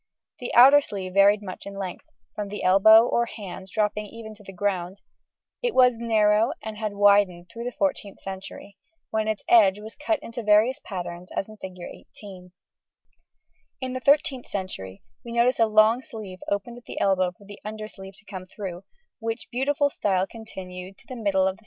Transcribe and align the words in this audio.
The 0.39 0.51
outer 0.55 0.81
sleeve 0.81 1.13
varied 1.13 1.43
much 1.43 1.67
in 1.67 1.75
length, 1.77 2.07
from 2.33 2.47
the 2.47 2.63
elbow 2.63 3.05
or 3.05 3.27
hand 3.27 3.67
dropping 3.69 4.07
even 4.07 4.33
to 4.33 4.43
the 4.43 4.51
ground; 4.51 4.99
it 5.61 5.75
was 5.75 5.99
narrow 5.99 6.53
and 6.63 6.75
widened 6.97 7.51
through 7.53 7.65
the 7.65 7.77
14th 7.79 8.19
century, 8.19 8.77
when 9.11 9.27
its 9.27 9.43
edge 9.47 9.79
was 9.79 9.95
cut 9.95 10.17
into 10.23 10.41
various 10.41 10.79
patterns 10.83 11.29
as 11.35 11.47
in 11.47 11.57
Fig. 11.57 11.75
18 11.81 11.99
(see 12.15 12.49
p. 12.49 12.51
79). 13.77 13.77
In 13.81 13.93
the 13.93 14.01
13th 14.01 14.47
century 14.49 15.03
we 15.23 15.33
notice 15.33 15.59
a 15.59 15.67
long 15.67 16.01
sleeve 16.01 16.39
opened 16.49 16.79
at 16.79 16.85
the 16.85 16.99
elbow 16.99 17.31
for 17.33 17.45
the 17.45 17.59
under 17.63 17.87
sleeve 17.87 18.15
to 18.17 18.25
come 18.25 18.47
through, 18.47 18.83
which 19.19 19.51
beautiful 19.51 19.91
style 19.91 20.25
continued 20.25 20.97
to 20.97 21.05
the 21.07 21.13
middle 21.13 21.13
of 21.13 21.13
the 21.13 21.27
17th 21.27 21.27
century. 21.27 21.29
[Illustration: 21.29 21.57
FIG. 21.57 21.59